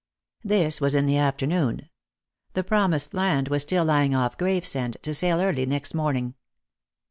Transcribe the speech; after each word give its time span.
This 0.43 0.81
was 0.81 0.95
in 0.95 1.05
the 1.05 1.19
afternoon. 1.19 1.87
The 2.53 2.63
Promised 2.63 3.13
Land 3.13 3.49
was 3.49 3.61
still 3.61 3.85
lying 3.85 4.15
off 4.15 4.35
Gravesend, 4.35 4.97
to 5.03 5.13
sail 5.13 5.39
early 5.39 5.67
next 5.67 5.93
morning. 5.93 6.33